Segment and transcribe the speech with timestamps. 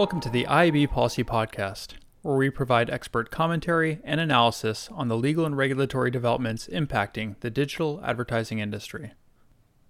[0.00, 1.92] Welcome to the IAB Policy Podcast,
[2.22, 7.50] where we provide expert commentary and analysis on the legal and regulatory developments impacting the
[7.50, 9.12] digital advertising industry.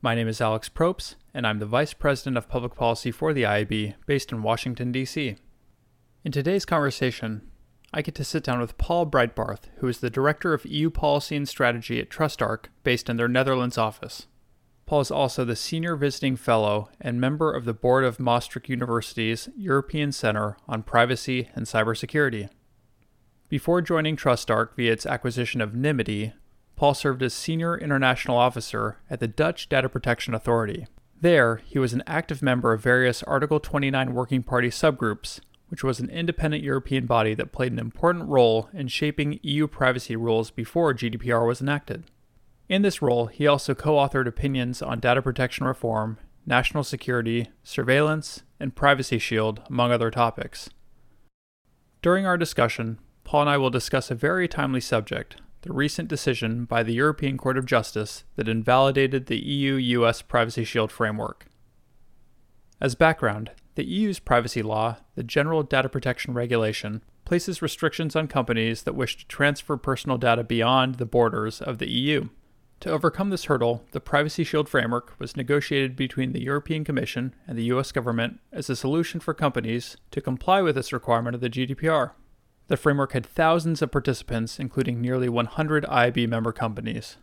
[0.03, 3.45] My name is Alex Probst, and I'm the Vice President of Public Policy for the
[3.45, 5.37] IAB based in Washington, D.C.
[6.25, 7.49] In today's conversation,
[7.95, 11.37] I get to sit down with Paul Breitbarth, who is the Director of EU Policy
[11.37, 14.27] and Strategy at TrustArc based in their Netherlands office.
[14.91, 19.49] Paul is also the Senior Visiting Fellow and member of the board of Maastricht University's
[19.57, 22.49] European Center on Privacy and Cybersecurity.
[23.49, 26.33] Before joining TrustArc via its acquisition of Nymity,
[26.75, 30.89] Paul served as Senior International Officer at the Dutch Data Protection Authority.
[31.21, 35.39] There, he was an active member of various Article 29 Working Party subgroups,
[35.69, 40.17] which was an independent European body that played an important role in shaping EU privacy
[40.17, 42.10] rules before GDPR was enacted.
[42.71, 48.45] In this role, he also co authored opinions on data protection reform, national security, surveillance,
[48.61, 50.71] and Privacy Shield, among other topics.
[52.01, 56.65] During our discussion, Paul and I will discuss a very timely subject the recent decision
[56.65, 61.47] by the European Court of Justice that invalidated the EU US Privacy Shield framework.
[62.81, 68.85] As background, the EU's privacy law, the General Data Protection Regulation, places restrictions on companies
[68.85, 72.29] that wish to transfer personal data beyond the borders of the EU.
[72.81, 77.59] To overcome this hurdle, the Privacy Shield framework was negotiated between the European Commission and
[77.59, 81.51] the US government as a solution for companies to comply with this requirement of the
[81.51, 82.13] GDPR.
[82.69, 87.19] The framework had thousands of participants, including nearly 100 IAB member companies.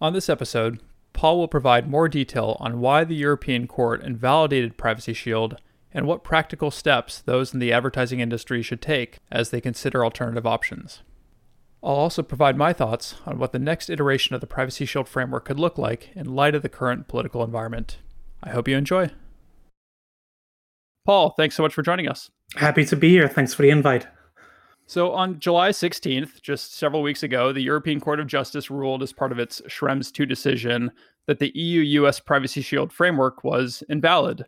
[0.00, 0.80] On this episode,
[1.12, 5.60] Paul will provide more detail on why the European Court invalidated Privacy Shield
[5.94, 10.46] and what practical steps those in the advertising industry should take as they consider alternative
[10.46, 11.02] options.
[11.82, 15.46] I'll also provide my thoughts on what the next iteration of the Privacy Shield framework
[15.46, 17.98] could look like in light of the current political environment.
[18.42, 19.10] I hope you enjoy.
[21.04, 22.30] Paul, thanks so much for joining us.
[22.54, 23.28] Happy to be here.
[23.28, 24.06] Thanks for the invite.
[24.86, 29.12] So, on July 16th, just several weeks ago, the European Court of Justice ruled as
[29.12, 30.92] part of its Schrems II decision
[31.26, 34.44] that the EU US Privacy Shield framework was invalid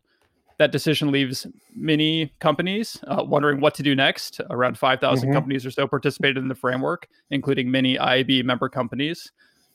[0.58, 4.40] that decision leaves many companies uh, wondering what to do next.
[4.50, 5.34] Around 5,000 mm-hmm.
[5.34, 9.32] companies or so participated in the framework, including many IAB member companies.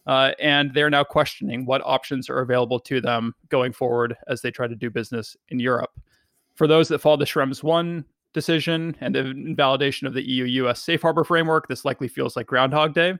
[0.07, 4.49] Uh, and they're now questioning what options are available to them going forward as they
[4.49, 5.91] try to do business in Europe.
[6.55, 10.81] For those that follow the Schrems 1 decision and the invalidation of the EU US
[10.81, 13.15] safe harbor framework, this likely feels like Groundhog Day.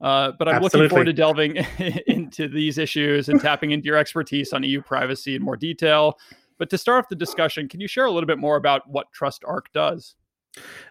[0.00, 0.80] Uh, but I'm Absolutely.
[0.80, 1.56] looking forward to delving
[2.06, 6.18] into these issues and tapping into your expertise on EU privacy in more detail
[6.60, 9.06] but to start off the discussion, can you share a little bit more about what
[9.18, 10.14] TrustArc does?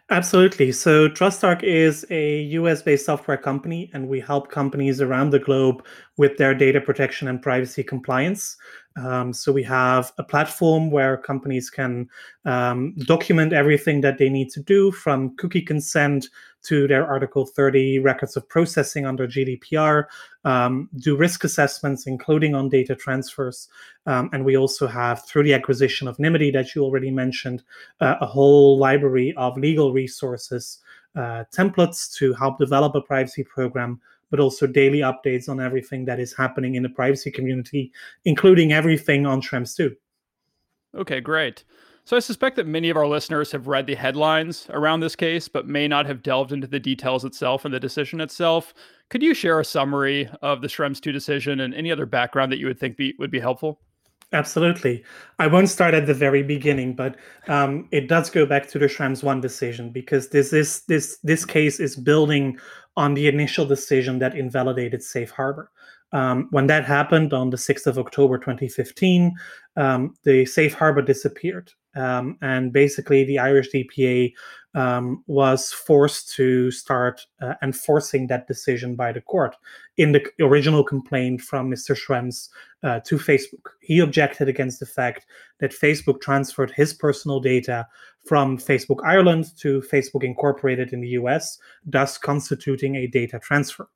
[0.09, 0.71] Absolutely.
[0.71, 5.85] So, TrustArc is a US based software company, and we help companies around the globe
[6.17, 8.57] with their data protection and privacy compliance.
[8.95, 12.09] Um, so we have a platform where companies can
[12.45, 16.27] um, document everything that they need to do from cookie consent
[16.63, 20.05] to their Article 30 records of processing under GDPR,
[20.43, 23.69] um, do risk assessments, including on data transfers.
[24.05, 27.63] Um, and we also have, through the acquisition of Nymity that you already mentioned,
[28.01, 30.79] uh, a whole library of legal resources,
[31.15, 36.19] uh, templates to help develop a privacy program but also daily updates on everything that
[36.19, 37.91] is happening in the privacy community,
[38.25, 39.95] including everything on Schrems II.
[40.95, 41.63] Okay, great.
[42.05, 45.47] So I suspect that many of our listeners have read the headlines around this case,
[45.47, 48.73] but may not have delved into the details itself and the decision itself.
[49.09, 52.57] Could you share a summary of the Schrems 2 decision and any other background that
[52.57, 53.79] you would think be, would be helpful?
[54.31, 55.03] Absolutely.
[55.39, 57.15] I won't start at the very beginning, but
[57.47, 61.45] um, it does go back to the Schrems one decision because this is this this
[61.45, 62.59] case is building
[62.97, 65.71] on the initial decision that invalidated safe harbor.
[66.11, 69.35] Um, when that happened on the 6th of October 2015,
[69.77, 71.71] um, the safe harbor disappeared.
[71.95, 74.33] Um, and basically, the Irish DPA
[74.75, 79.55] um, was forced to start uh, enforcing that decision by the court
[79.97, 81.97] in the original complaint from Mr.
[81.97, 82.49] Schrems
[82.83, 83.71] uh, to Facebook.
[83.81, 85.25] He objected against the fact
[85.59, 87.87] that Facebook transferred his personal data
[88.25, 93.89] from Facebook Ireland to Facebook Incorporated in the US, thus constituting a data transfer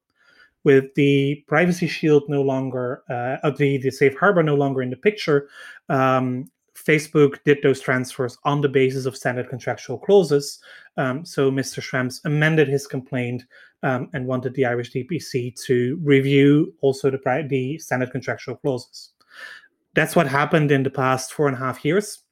[0.64, 4.96] with the privacy shield no longer, uh, the, the safe harbor no longer in the
[4.96, 5.50] picture,
[5.90, 6.50] um,
[6.86, 10.60] Facebook did those transfers on the basis of standard contractual clauses.
[10.98, 11.82] Um, so Mr.
[11.82, 13.44] Schrems amended his complaint
[13.84, 19.12] um, and wanted the Irish DPC to review also the, the standard contractual clauses.
[19.96, 22.23] That's what happened in the past four and a half years.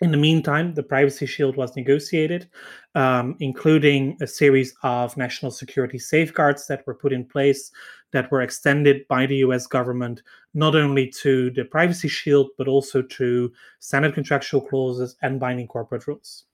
[0.00, 2.48] In the meantime, the Privacy Shield was negotiated,
[2.94, 7.70] um, including a series of national security safeguards that were put in place
[8.12, 10.22] that were extended by the US government
[10.54, 16.06] not only to the Privacy Shield, but also to standard contractual clauses and binding corporate
[16.06, 16.44] rules.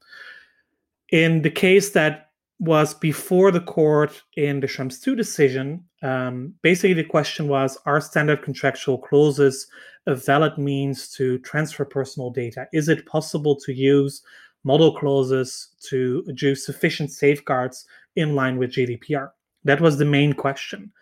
[1.10, 2.25] In the case that
[2.58, 8.00] was before the court in the Schrems 2 decision, um, basically the question was Are
[8.00, 9.67] standard contractual clauses
[10.06, 12.67] a valid means to transfer personal data?
[12.73, 14.23] Is it possible to use
[14.64, 19.31] model clauses to do sufficient safeguards in line with GDPR?
[19.64, 20.93] That was the main question.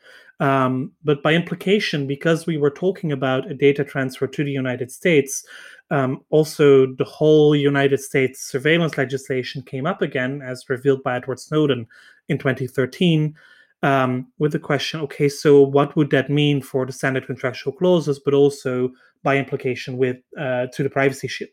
[0.40, 4.90] Um, but by implication, because we were talking about a data transfer to the United
[4.90, 5.44] States,
[5.90, 11.38] um, also the whole United States surveillance legislation came up again, as revealed by Edward
[11.38, 11.86] Snowden
[12.28, 13.34] in 2013,
[13.82, 18.18] um, with the question okay, so what would that mean for the standard contractual clauses,
[18.18, 18.90] but also
[19.22, 21.50] by implication with uh, to the privacy shield?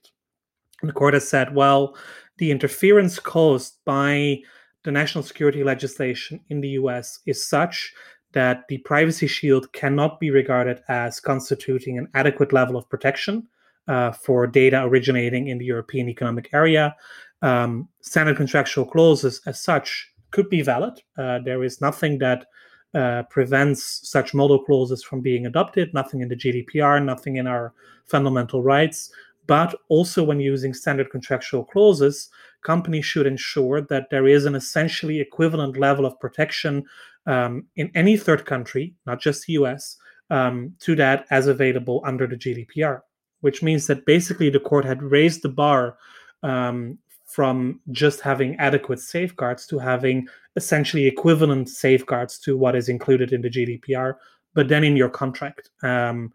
[0.81, 1.95] And the court has said, well,
[2.37, 4.39] the interference caused by
[4.83, 7.93] the national security legislation in the US is such
[8.33, 13.47] that the privacy shield cannot be regarded as constituting an adequate level of protection
[13.87, 16.95] uh, for data originating in the European Economic Area.
[17.41, 21.01] Um, standard contractual clauses, as such, could be valid.
[21.17, 22.45] Uh, there is nothing that
[22.93, 27.73] uh, prevents such model clauses from being adopted, nothing in the GDPR, nothing in our
[28.05, 29.11] fundamental rights.
[29.47, 32.29] But also, when using standard contractual clauses,
[32.63, 36.85] companies should ensure that there is an essentially equivalent level of protection
[37.25, 39.97] um, in any third country, not just the US,
[40.29, 43.01] um, to that as available under the GDPR,
[43.41, 45.97] which means that basically the court had raised the bar
[46.43, 53.31] um, from just having adequate safeguards to having essentially equivalent safeguards to what is included
[53.31, 54.15] in the GDPR,
[54.53, 55.69] but then in your contract.
[55.83, 56.31] Um,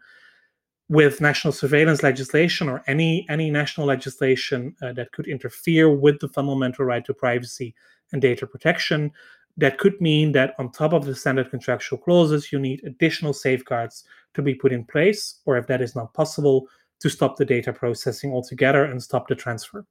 [0.89, 6.29] with national surveillance legislation or any any national legislation uh, that could interfere with the
[6.29, 7.75] fundamental right to privacy
[8.13, 9.11] and data protection,
[9.57, 14.03] that could mean that on top of the standard contractual clauses, you need additional safeguards
[14.33, 16.67] to be put in place, or if that is not possible,
[16.99, 19.85] to stop the data processing altogether and stop the transfer.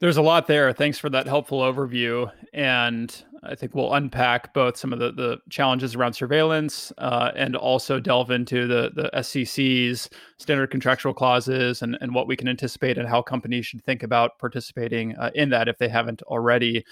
[0.00, 0.72] There's a lot there.
[0.72, 2.28] Thanks for that helpful overview.
[2.52, 3.14] And
[3.44, 8.00] I think we'll unpack both some of the, the challenges around surveillance uh, and also
[8.00, 13.08] delve into the, the SCC's standard contractual clauses and, and what we can anticipate and
[13.08, 16.84] how companies should think about participating uh, in that if they haven't already.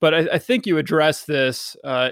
[0.00, 2.10] But I, I think you addressed this uh,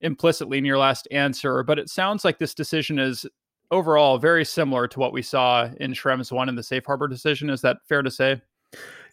[0.00, 1.62] implicitly in your last answer.
[1.62, 3.26] But it sounds like this decision is
[3.70, 7.50] overall very similar to what we saw in Schrems 1 in the safe harbor decision.
[7.50, 8.40] Is that fair to say?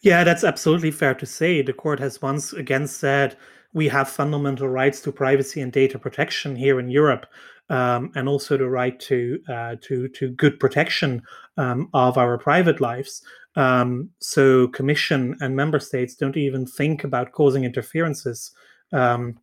[0.02, 1.62] Yeah, that's absolutely fair to say.
[1.62, 3.36] The court has once again said
[3.72, 7.26] we have fundamental rights to privacy and data protection here in Europe,
[7.68, 11.22] um, and also the right to uh, to to good protection
[11.56, 13.22] um, of our private lives.
[13.56, 18.52] Um, so, Commission and member states don't even think about causing interferences
[18.92, 19.38] um,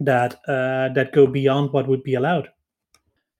[0.00, 2.48] that uh, that go beyond what would be allowed.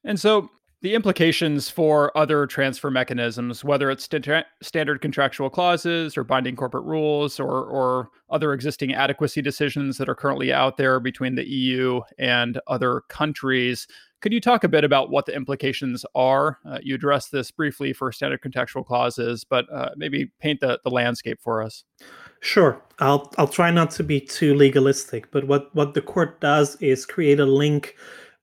[0.04, 6.22] And so, the implications for other transfer mechanisms, whether it's st- standard contractual clauses or
[6.22, 11.34] binding corporate rules or, or other existing adequacy decisions that are currently out there between
[11.34, 13.88] the EU and other countries.
[14.20, 16.58] Could you talk a bit about what the implications are?
[16.64, 20.90] Uh, you addressed this briefly for standard contractual clauses, but uh, maybe paint the, the
[20.90, 21.84] landscape for us.
[22.40, 22.80] Sure.
[23.00, 27.04] I'll I'll try not to be too legalistic, but what, what the court does is
[27.04, 27.96] create a link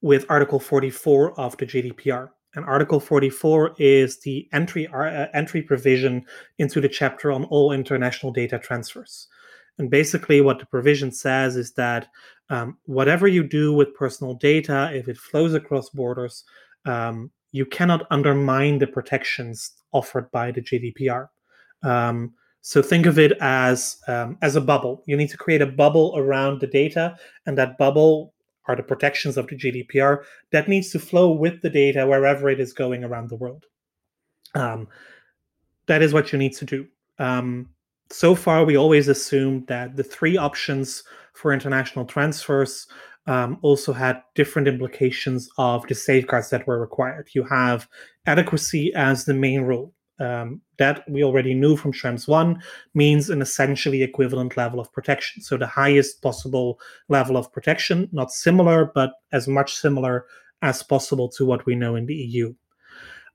[0.05, 2.29] with Article 44 of the GDPR.
[2.53, 6.23] And Article 44 is the entry uh, entry provision
[6.59, 9.27] into the chapter on all international data transfers.
[9.79, 12.07] And basically, what the provision says is that
[12.51, 16.43] um, whatever you do with personal data, if it flows across borders,
[16.85, 21.29] um, you cannot undermine the protections offered by the GDPR.
[21.81, 25.03] Um, so think of it as um, as a bubble.
[25.07, 28.34] You need to create a bubble around the data, and that bubble
[28.67, 32.59] are the protections of the GDPR that needs to flow with the data wherever it
[32.59, 33.65] is going around the world.
[34.53, 34.87] Um,
[35.87, 36.87] that is what you need to do.
[37.19, 37.69] Um,
[38.11, 41.03] so far, we always assumed that the three options
[41.33, 42.87] for international transfers
[43.27, 47.29] um, also had different implications of the safeguards that were required.
[47.33, 47.87] You have
[48.27, 52.61] adequacy as the main rule um, that we already knew from Schrems 1
[52.93, 55.41] means an essentially equivalent level of protection.
[55.41, 56.79] So the highest possible
[57.09, 60.25] level of protection, not similar, but as much similar
[60.61, 62.53] as possible to what we know in the EU.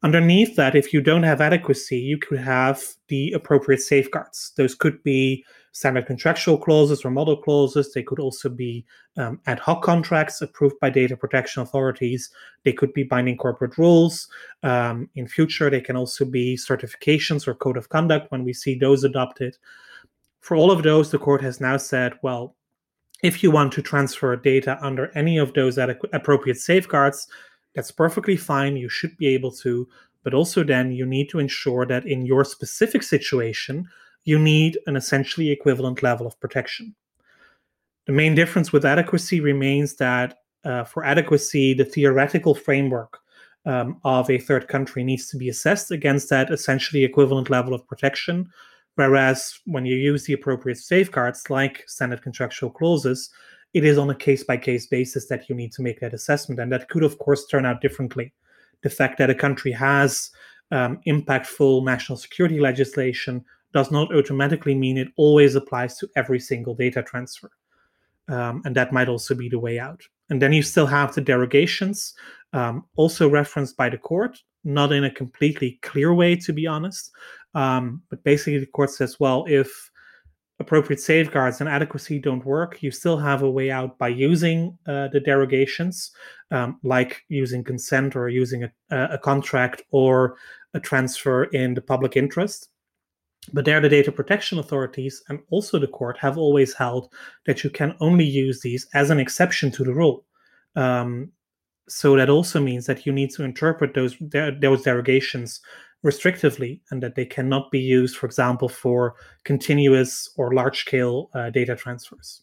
[0.02, 4.52] Underneath that, if you don't have adequacy, you could have the appropriate safeguards.
[4.56, 7.92] Those could be standard contractual clauses or model clauses.
[7.92, 8.86] They could also be
[9.18, 12.30] um, ad hoc contracts approved by data protection authorities.
[12.64, 14.26] They could be binding corporate rules.
[14.62, 18.76] Um, in future, they can also be certifications or code of conduct when we see
[18.76, 19.58] those adopted.
[20.40, 22.56] For all of those, the court has now said, well,
[23.22, 27.28] if you want to transfer data under any of those appropriate safeguards,
[27.74, 28.76] that's perfectly fine.
[28.76, 29.88] You should be able to.
[30.22, 33.88] But also, then you need to ensure that in your specific situation,
[34.24, 36.94] you need an essentially equivalent level of protection.
[38.06, 43.18] The main difference with adequacy remains that uh, for adequacy, the theoretical framework
[43.66, 47.86] um, of a third country needs to be assessed against that essentially equivalent level of
[47.86, 48.50] protection.
[48.96, 53.30] Whereas when you use the appropriate safeguards, like standard contractual clauses,
[53.72, 56.60] it is on a case by case basis that you need to make that assessment.
[56.60, 58.32] And that could, of course, turn out differently.
[58.82, 60.30] The fact that a country has
[60.70, 66.74] um, impactful national security legislation does not automatically mean it always applies to every single
[66.74, 67.50] data transfer.
[68.28, 70.02] Um, and that might also be the way out.
[70.28, 72.14] And then you still have the derogations,
[72.52, 77.10] um, also referenced by the court, not in a completely clear way, to be honest.
[77.54, 79.89] Um, but basically, the court says, well, if
[80.60, 85.08] appropriate safeguards and adequacy don't work, you still have a way out by using uh,
[85.08, 86.10] the derogations,
[86.50, 90.36] um, like using consent or using a, a, contract or
[90.74, 92.68] a transfer in the public interest.
[93.54, 97.12] But there, the data protection authorities and also the court have always held
[97.46, 100.26] that you can only use these as an exception to the rule.
[100.76, 101.32] Um,
[101.88, 105.60] so that also means that you need to interpret those those derogations
[106.04, 109.14] restrictively and that they cannot be used, for example, for
[109.44, 112.42] continuous or large scale uh, data transfers.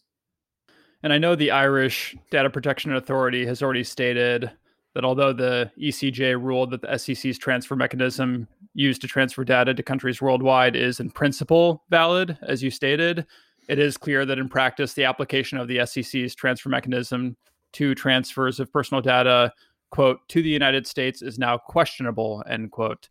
[1.02, 4.50] And I know the Irish Data Protection Authority has already stated
[4.94, 9.82] that although the ECJ ruled that the SCC's transfer mechanism used to transfer data to
[9.82, 13.26] countries worldwide is in principle valid, as you stated,
[13.68, 17.36] it is clear that in practice, the application of the SCC's transfer mechanism
[17.74, 19.52] to transfers of personal data,
[19.90, 23.08] quote, to the United States is now questionable, end quote.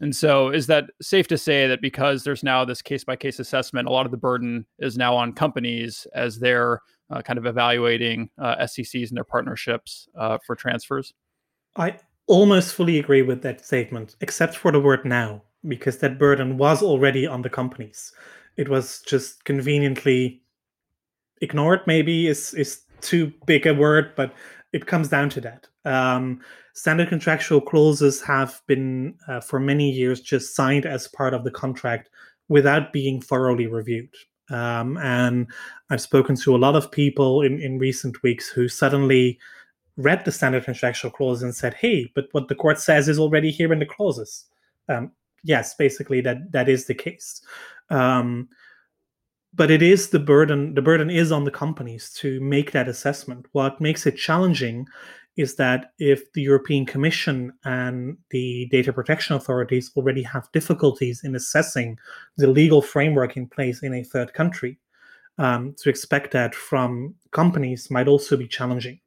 [0.00, 3.38] And so, is that safe to say that because there's now this case by case
[3.38, 7.46] assessment, a lot of the burden is now on companies as they're uh, kind of
[7.46, 11.14] evaluating uh, SCCs and their partnerships uh, for transfers?
[11.76, 16.58] I almost fully agree with that statement, except for the word now, because that burden
[16.58, 18.12] was already on the companies.
[18.56, 20.42] It was just conveniently
[21.40, 24.32] ignored, maybe is, is too big a word, but
[24.76, 25.66] it comes down to that.
[25.86, 26.40] Um,
[26.74, 31.50] standard contractual clauses have been uh, for many years just signed as part of the
[31.50, 32.10] contract
[32.48, 34.14] without being thoroughly reviewed.
[34.50, 35.46] Um, and
[35.88, 39.38] I've spoken to a lot of people in, in recent weeks who suddenly
[39.96, 43.50] read the standard contractual clause and said, "Hey, but what the court says is already
[43.50, 44.44] here in the clauses."
[44.90, 45.10] Um,
[45.42, 47.40] yes, basically that that is the case.
[47.88, 48.48] Um,
[49.56, 50.74] but it is the burden.
[50.74, 53.46] The burden is on the companies to make that assessment.
[53.52, 54.86] What makes it challenging
[55.36, 61.34] is that if the European Commission and the data protection authorities already have difficulties in
[61.34, 61.98] assessing
[62.36, 64.78] the legal framework in place in a third country,
[65.38, 69.00] um, to expect that from companies might also be challenging.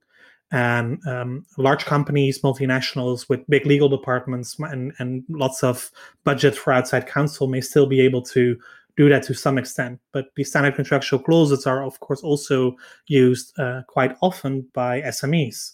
[0.52, 5.92] And um, large companies, multinationals with big legal departments and, and lots of
[6.24, 8.58] budget for outside counsel may still be able to
[9.00, 10.00] do that to some extent.
[10.12, 12.76] But the standard contractual clauses are, of course, also
[13.08, 15.72] used uh, quite often by SMEs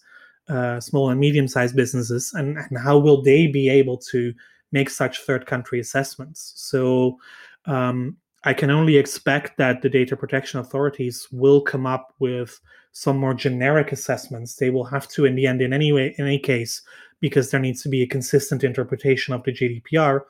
[0.50, 4.34] uh, small and medium sized businesses and, and how will they be able to
[4.72, 7.18] make such third country assessments so
[7.66, 12.60] um, i can only expect that the data protection authorities will come up with
[12.92, 16.26] some more generic assessments they will have to in the end in any way in
[16.26, 16.82] any case
[17.22, 20.22] because there needs to be a consistent interpretation of the gdpr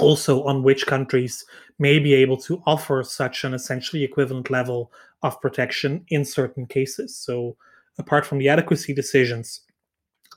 [0.00, 1.44] also on which countries
[1.86, 7.16] may be able to offer such an essentially equivalent level of protection in certain cases
[7.16, 7.56] so
[7.98, 9.60] apart from the adequacy decisions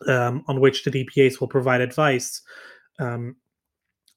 [0.08, 2.42] um, on which the DPAs will provide advice,
[3.00, 3.36] um,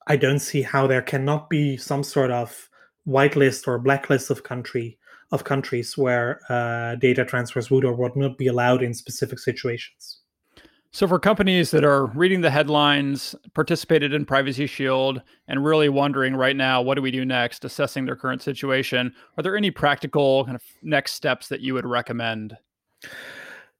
[0.06, 2.68] I don't see how there cannot be some sort of
[3.06, 4.98] whitelist or blacklist of country
[5.30, 10.20] of countries where uh, data transfers would or would not be allowed in specific situations.
[10.90, 16.34] So, for companies that are reading the headlines, participated in Privacy Shield, and really wondering
[16.34, 20.44] right now, what do we do next, assessing their current situation, are there any practical
[20.46, 22.56] kind of next steps that you would recommend?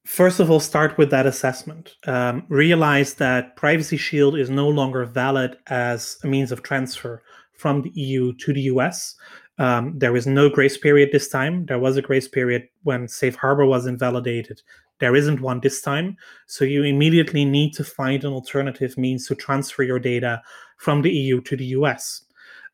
[0.05, 1.97] First of all, start with that assessment.
[2.07, 7.23] Um, realize that Privacy Shield is no longer valid as a means of transfer
[7.53, 9.17] from the EU to the US.
[9.59, 11.67] Um, there is no grace period this time.
[11.67, 14.63] There was a grace period when Safe Harbor was invalidated.
[15.01, 16.17] There isn't one this time.
[16.47, 20.43] So you immediately need to find an alternative means to transfer your data
[20.79, 22.23] from the EU to the US.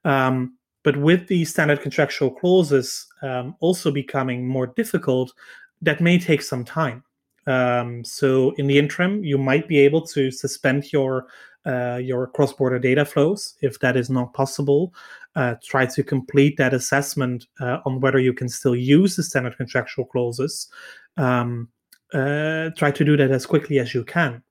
[0.04, 5.32] Um, but with the standard contractual clauses um, also becoming more difficult,
[5.80, 7.02] that may take some time.
[7.46, 11.26] Um, so in the interim, you might be able to suspend your
[11.66, 14.92] uh, your cross-border data flows if that is not possible.
[15.34, 19.56] Uh, try to complete that assessment uh, on whether you can still use the standard
[19.56, 20.68] contractual clauses.
[21.16, 21.68] Um,
[22.14, 24.42] uh, try to do that as quickly as you can,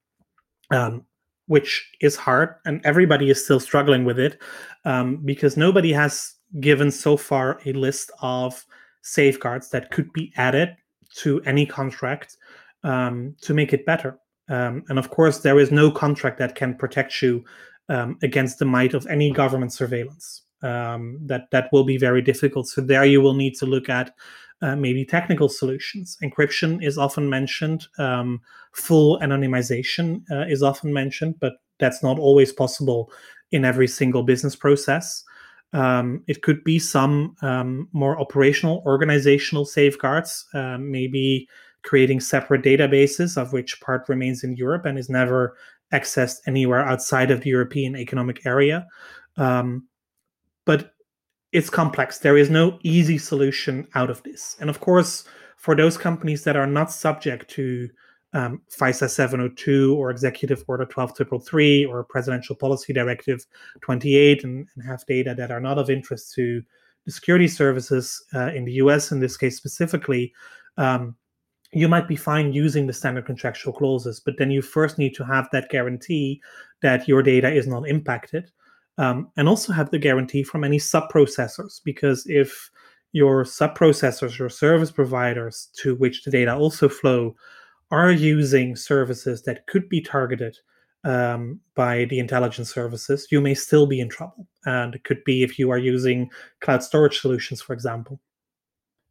[0.72, 1.06] um,
[1.48, 4.42] which is hard, and everybody is still struggling with it
[4.86, 8.66] um, because nobody has given so far a list of
[9.02, 10.76] safeguards that could be added
[11.16, 12.38] to any contract
[12.84, 14.20] um, to make it better.
[14.50, 17.44] Um, and of course, there is no contract that can protect you
[17.90, 20.42] um, against the might of any government surveillance.
[20.62, 22.70] Um, that that will be very difficult.
[22.70, 24.16] So there, you will need to look at
[24.64, 26.18] uh, maybe technical solutions.
[26.24, 27.86] Encryption is often mentioned.
[28.00, 28.40] Um,
[28.72, 33.12] full anonymization uh, is often mentioned, but that's not always possible
[33.52, 35.24] in every single business process.
[35.74, 41.48] Um, it could be some um, more operational, organizational safeguards, uh, maybe
[41.84, 45.58] creating separate databases of which part remains in Europe and is never
[45.92, 48.88] accessed anywhere outside of the European Economic Area.
[49.36, 49.88] Um,
[50.66, 50.93] but
[51.54, 52.20] it's complex.
[52.20, 54.58] There is no easy solution out of this.
[54.60, 55.24] And of course,
[55.58, 57.90] for those companies that are not subject to
[58.34, 63.46] um, FISA 702 or Executive Order 12333 or Presidential Policy Directive
[63.82, 66.64] 28 and, and, have data that are not of interest to
[67.06, 70.34] the security services uh, in the US, in this case specifically,
[70.78, 71.16] um,
[71.72, 75.26] you might be fine using the standard contractual clauses, but then you first need to
[75.26, 76.42] have that guarantee
[76.82, 78.52] that your data is not impacted.
[78.98, 82.70] Um, and also have the guarantee from any sub processors, because if
[83.12, 87.36] your sub processors, your service providers to which the data also flow,
[87.92, 90.58] are using services that could be targeted
[91.04, 94.48] um, by the intelligence services, you may still be in trouble.
[94.66, 96.30] And it could be if you are using
[96.62, 98.20] cloud storage solutions, for example.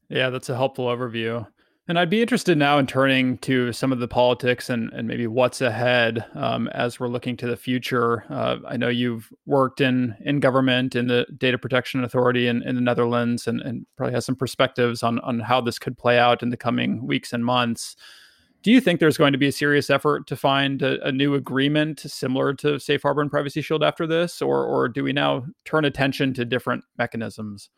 [0.09, 1.47] Yeah, that's a helpful overview.
[1.89, 5.27] And I'd be interested now in turning to some of the politics and, and maybe
[5.27, 8.25] what's ahead um, as we're looking to the future.
[8.31, 12.77] Uh, I know you've worked in in government in the Data Protection Authority in, in
[12.77, 16.41] the Netherlands and, and probably has some perspectives on, on how this could play out
[16.41, 17.97] in the coming weeks and months.
[18.63, 21.35] Do you think there's going to be a serious effort to find a, a new
[21.35, 25.47] agreement similar to Safe Harbor and Privacy Shield after this, or, or do we now
[25.65, 27.71] turn attention to different mechanisms?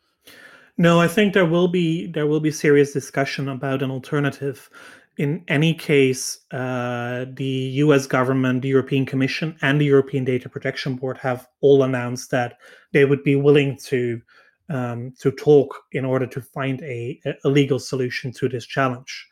[0.77, 4.69] No, I think there will be there will be serious discussion about an alternative.
[5.17, 8.05] In any case, uh, the U.S.
[8.05, 12.57] government, the European Commission, and the European Data Protection Board have all announced that
[12.91, 14.21] they would be willing to
[14.69, 19.27] um, to talk in order to find a, a legal solution to this challenge.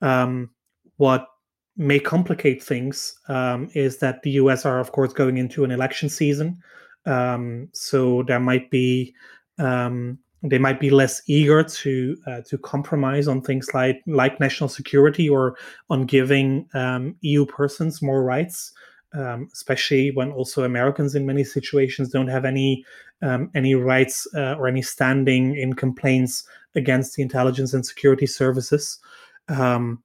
[0.00, 0.50] Um,
[0.96, 1.28] what
[1.76, 4.66] may complicate things um, is that the U.S.
[4.66, 6.58] are, of course, going into an election season,
[7.06, 9.14] um, so there might be
[9.58, 14.68] um, they might be less eager to uh, to compromise on things like like national
[14.68, 15.56] security or
[15.88, 18.72] on giving um, EU persons more rights,
[19.14, 22.84] um, especially when also Americans in many situations don't have any
[23.22, 28.98] um, any rights uh, or any standing in complaints against the intelligence and security services.
[29.48, 30.02] Um,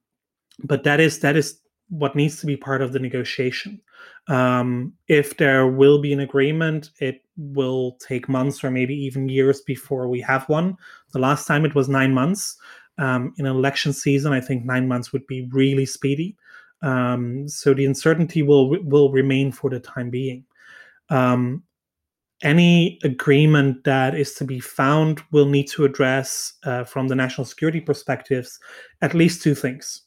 [0.62, 3.80] but that is that is what needs to be part of the negotiation.
[4.28, 9.62] Um, if there will be an agreement, it will take months or maybe even years
[9.62, 10.76] before we have one.
[11.12, 12.56] The last time it was nine months.
[12.98, 16.36] Um, in an election season, I think nine months would be really speedy.
[16.82, 20.44] Um, so the uncertainty will will remain for the time being.
[21.10, 21.62] Um,
[22.42, 27.44] any agreement that is to be found will need to address, uh, from the national
[27.44, 28.60] security perspectives,
[29.02, 30.02] at least two things.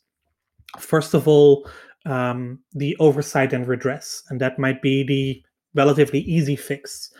[0.79, 1.69] First of all,
[2.05, 7.13] um, the oversight and redress, and that might be the relatively easy fix.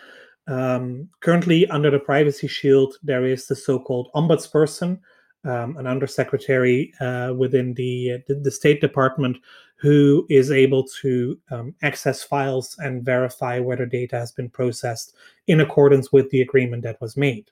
[0.48, 5.00] Um, currently, under the Privacy Shield, there is the so-called ombudsperson,
[5.44, 9.38] um, an undersecretary uh, within the, the, the State Department,
[9.78, 15.16] who is able to um, access files and verify whether data has been processed
[15.48, 17.50] in accordance with the agreement that was made.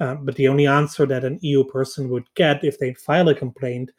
[0.00, 3.34] Um, but the only answer that an EU person would get if they file a
[3.34, 3.90] complaint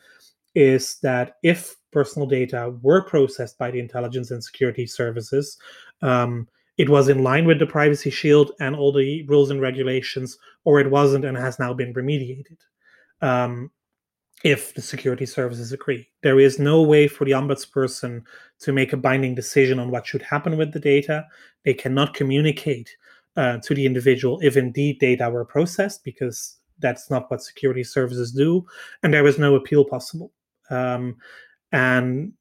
[0.55, 5.57] is that if personal data were processed by the intelligence and security services,
[6.01, 10.37] um, it was in line with the privacy shield and all the rules and regulations,
[10.63, 12.57] or it wasn't and has now been remediated.
[13.21, 13.71] Um,
[14.43, 18.23] if the security services agree, there is no way for the ombudsperson
[18.59, 21.25] to make a binding decision on what should happen with the data.
[21.63, 22.89] They cannot communicate
[23.37, 28.31] uh, to the individual if indeed data were processed, because that's not what security services
[28.31, 28.65] do,
[29.03, 30.31] and there is no appeal possible.
[30.69, 31.17] Um,
[31.71, 32.33] and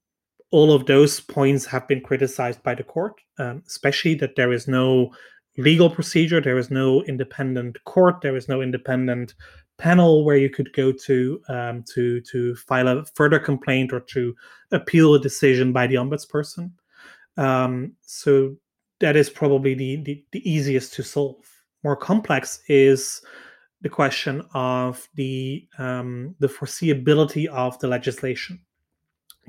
[0.50, 4.68] all of those points have been criticized by the court, um, especially that there is
[4.68, 5.12] no
[5.56, 6.40] legal procedure.
[6.40, 8.20] There is no independent court.
[8.20, 9.34] There is no independent
[9.78, 14.34] panel where you could go to um, to to file a further complaint or to
[14.70, 16.70] appeal a decision by the ombudsperson.
[17.36, 18.54] Um, so
[19.00, 21.44] that is probably the, the, the easiest to solve.
[21.82, 23.22] More complex is
[23.82, 28.60] the question of the um, the foreseeability of the legislation.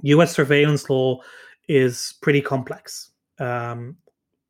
[0.01, 0.33] U.S.
[0.33, 1.21] surveillance law
[1.67, 3.11] is pretty complex.
[3.39, 3.97] Um,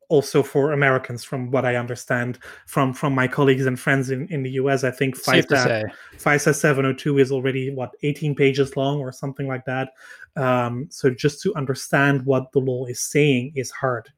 [0.08, 4.42] also for Americans, from what I understand from from my colleagues and friends in, in
[4.42, 4.84] the US.
[4.84, 9.92] I think FISA, FISA 702 is already what 18 pages long or something like that.
[10.36, 14.08] Um, so just to understand what the law is saying is hard,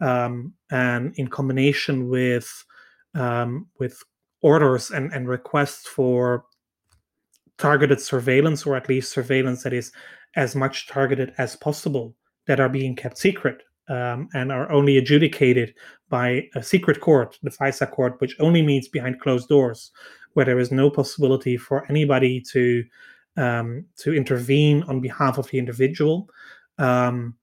[0.00, 2.64] um, and in combination with
[3.14, 4.02] um, with
[4.46, 6.44] orders and, and requests for
[7.58, 9.90] targeted surveillance or at least surveillance that is
[10.36, 12.14] as much targeted as possible
[12.46, 15.74] that are being kept secret um, and are only adjudicated
[16.08, 19.90] by a secret court, the FISA court, which only meets behind closed doors,
[20.34, 22.84] where there is no possibility for anybody to
[23.36, 26.28] um, to intervene on behalf of the individual.
[26.78, 27.34] Um,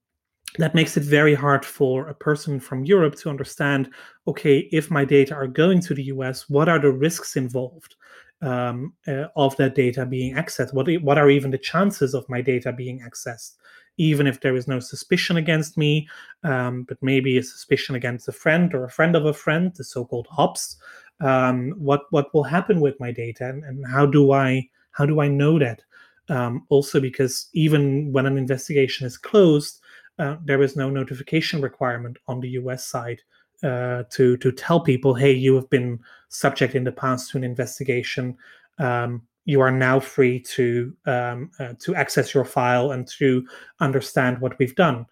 [0.59, 3.89] that makes it very hard for a person from Europe to understand
[4.27, 7.95] okay, if my data are going to the US, what are the risks involved
[8.41, 10.73] um, uh, of that data being accessed?
[10.73, 13.55] What, what are even the chances of my data being accessed?
[13.97, 16.07] even if there is no suspicion against me,
[16.43, 19.83] um, but maybe a suspicion against a friend or a friend of a friend, the
[19.83, 20.77] so-called hops.
[21.19, 25.21] Um, what what will happen with my data, and, and how do I how do
[25.21, 25.81] I know that?
[26.29, 29.79] Um, also, because even when an investigation is closed,
[30.19, 32.85] uh, there is no notification requirement on the U.S.
[32.85, 33.21] side
[33.63, 35.99] uh, to to tell people, hey, you have been
[36.29, 38.37] subject in the past to an investigation.
[38.79, 43.45] Um, you are now free to um, uh, to access your file and to
[43.79, 45.05] understand what we've done.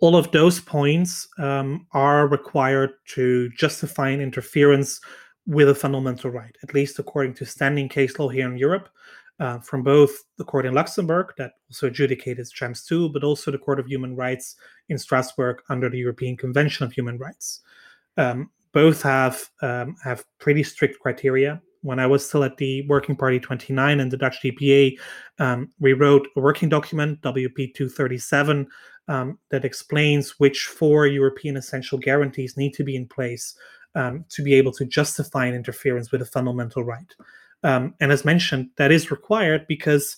[0.00, 5.00] All of those points um, are required to justify an interference
[5.46, 8.88] with a fundamental right, at least according to standing case law here in Europe,
[9.40, 13.58] uh, from both the court in Luxembourg that also adjudicated Schrems 2, but also the
[13.58, 14.56] Court of Human Rights
[14.88, 17.60] in Strasbourg under the European Convention of Human Rights.
[18.16, 23.16] Um, both have um, have pretty strict criteria when I was still at the Working
[23.16, 24.98] Party 29 and the Dutch DPA,
[25.38, 28.66] um, we wrote a working document, WP 237,
[29.08, 33.54] um, that explains which four European essential guarantees need to be in place
[33.94, 37.14] um, to be able to justify an interference with a fundamental right.
[37.62, 40.16] Um, and as mentioned, that is required because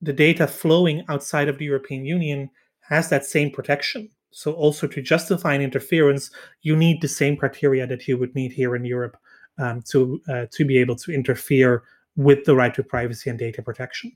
[0.00, 2.50] the data flowing outside of the European Union
[2.88, 4.10] has that same protection.
[4.30, 6.30] So, also to justify an interference,
[6.62, 9.16] you need the same criteria that you would need here in Europe
[9.58, 11.82] um, to uh, to be able to interfere
[12.16, 14.12] with the right to privacy and data protection.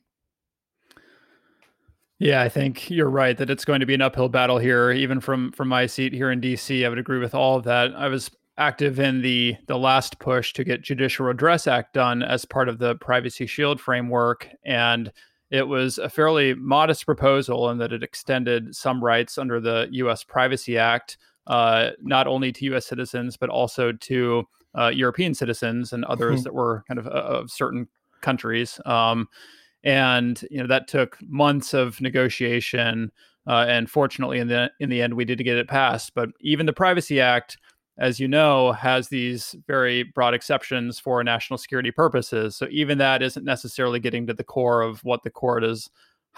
[2.19, 4.91] Yeah, I think you're right that it's going to be an uphill battle here.
[4.91, 7.95] Even from from my seat here in DC, I would agree with all of that.
[7.95, 12.45] I was active in the the last push to get Judicial Redress Act done as
[12.45, 15.13] part of the Privacy Shield framework, and
[15.51, 20.25] it was a fairly modest proposal in that it extended some rights under the U.S.
[20.25, 22.87] Privacy Act, uh, not only to U.S.
[22.87, 26.43] citizens but also to uh, European citizens and others mm-hmm.
[26.45, 27.89] that were kind of uh, of certain
[28.21, 28.81] countries.
[28.85, 29.29] Um,
[29.85, 33.13] and you know that took months of negotiation.
[33.47, 36.13] Uh, and fortunately, in the in the end, we did get it passed.
[36.15, 37.57] But even the Privacy Act,
[37.99, 42.55] as you know, has these very broad exceptions for national security purposes.
[42.57, 45.89] So even that isn't necessarily getting to the core of what the court is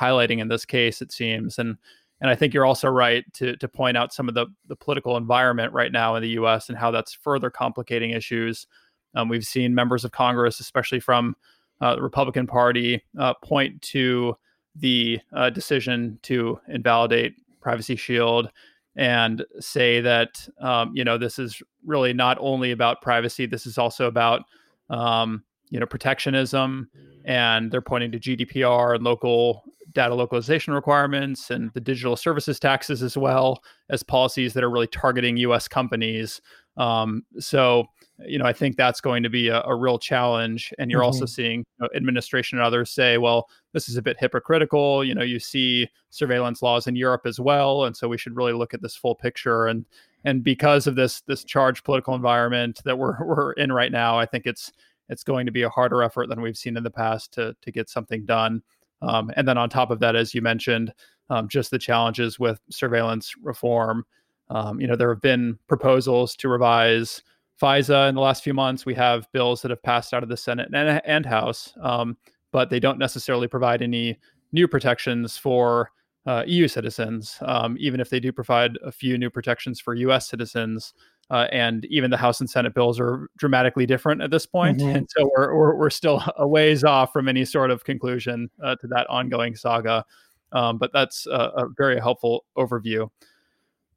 [0.01, 1.03] highlighting in this case.
[1.03, 1.77] It seems, and
[2.21, 5.17] and I think you're also right to to point out some of the the political
[5.17, 6.69] environment right now in the U.S.
[6.69, 8.67] and how that's further complicating issues.
[9.15, 11.35] Um, we've seen members of Congress, especially from
[11.81, 14.37] uh, the Republican Party, uh, point to
[14.77, 18.51] the uh, decision to invalidate Privacy Shield
[18.99, 23.47] and say that um, you know this is really not only about privacy.
[23.47, 24.43] This is also about
[24.91, 26.91] um, you know protectionism,
[27.25, 29.65] and they're pointing to GDPR and local
[29.99, 34.87] data localization requirements and the digital services taxes as well as policies that are really
[34.87, 35.67] targeting U.S.
[35.67, 36.41] companies.
[36.77, 37.87] Um, so,
[38.25, 40.73] you know, I think that's going to be a, a real challenge.
[40.79, 41.07] And you're mm-hmm.
[41.07, 45.05] also seeing you know, administration and others say, well, this is a bit hypocritical.
[45.05, 48.53] You know, you see surveillance laws in Europe as well, and so we should really
[48.53, 49.67] look at this full picture.
[49.67, 49.85] And
[50.25, 54.27] and because of this this charged political environment that we're we're in right now, I
[54.27, 54.71] think it's
[55.09, 57.73] it's going to be a harder effort than we've seen in the past to to
[57.73, 58.63] get something done.
[59.03, 60.93] Um, and then on top of that, as you mentioned,
[61.31, 64.05] um, just the challenges with surveillance reform.
[64.51, 67.23] Um, you know, there have been proposals to revise
[67.61, 68.87] FISA in the last few months.
[68.87, 72.17] We have bills that have passed out of the Senate and, and House, um,
[72.53, 74.19] but they don't necessarily provide any
[74.53, 75.91] new protections for
[76.27, 77.37] uh, EU citizens.
[77.43, 80.95] Um, even if they do provide a few new protections for US citizens,
[81.31, 84.79] Uh, and even the House and Senate bills are dramatically different at this point.
[84.79, 84.97] Mm-hmm.
[84.97, 88.77] and so we're, we're, we're still a ways off from any sort of conclusion uh,
[88.77, 90.05] to that ongoing saga.
[90.53, 93.11] Um, but that's a, a, very helpful overview.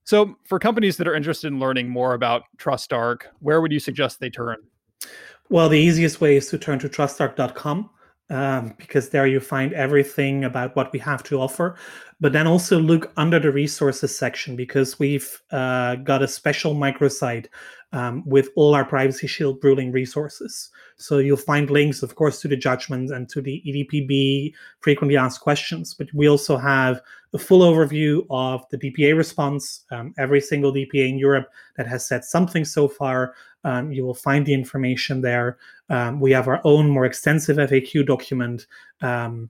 [0.04, 4.20] So, for companies that are interested in learning more about TrustArc, where would you suggest
[4.20, 4.58] they turn?
[5.50, 7.89] Well, the easiest way is to turn to trustarc.com
[8.32, 11.76] um, because there you find everything about what we have to offer.
[12.20, 17.48] But then also look under the resources section because we've uh, got a special microsite
[17.94, 20.70] um, with all our Privacy Shield ruling resources.
[20.96, 25.41] So you'll find links, of course, to the judgments and to the EDPB frequently asked
[25.41, 25.94] questions.
[25.94, 27.02] But we also have
[27.34, 29.84] a full overview of the DPA response.
[29.91, 34.13] Um, every single DPA in Europe that has said something so far, um, you will
[34.13, 35.58] find the information there.
[35.91, 38.65] Um, we have our own more extensive FAQ document.
[39.01, 39.49] Um,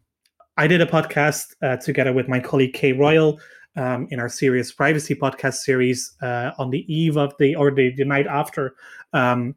[0.58, 3.40] I did a podcast uh, together with my colleague K Royal
[3.76, 7.94] um, in our serious privacy podcast series uh, on the eve of the or the,
[7.96, 8.74] the night after
[9.14, 9.56] um,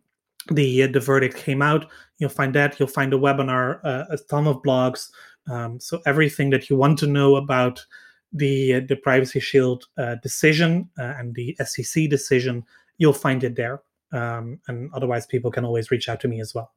[0.50, 1.86] the uh, the verdict came out.
[2.18, 2.78] You'll find that.
[2.78, 5.08] You'll find a webinar, uh, a ton of blogs.
[5.50, 7.82] Um, so everything that you want to know about
[8.30, 12.62] the uh, the Privacy Shield uh, decision and the SCC decision,
[12.98, 13.80] you'll find it there.
[14.12, 16.73] Um, and otherwise, people can always reach out to me as well.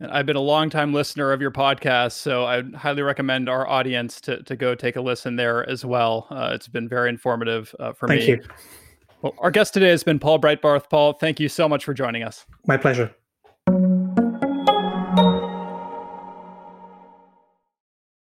[0.00, 3.66] And I've been a long time listener of your podcast, so I highly recommend our
[3.68, 6.26] audience to, to go take a listen there as well.
[6.30, 8.26] Uh, it's been very informative uh, for thank me.
[8.26, 8.48] Thank you.
[9.22, 10.90] Well, our guest today has been Paul Breitbarth.
[10.90, 12.44] Paul, thank you so much for joining us.
[12.66, 13.14] My pleasure.